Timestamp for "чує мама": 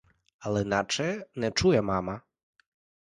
1.51-2.21